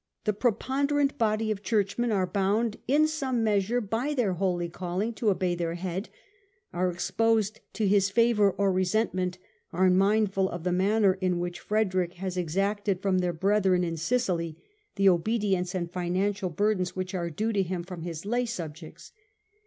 [0.23, 5.13] The pre^ ponderant body of Churchmen are bound in some measure by their holy calling
[5.13, 6.09] to obey their Head,
[6.73, 9.37] are exposed to his favour or resentment,
[9.71, 14.57] are mindful of the manner in which Frederick has exacted from their brethren in Sicily
[14.95, 19.11] the obedience and financial burdens which are due to him from his lay subjects.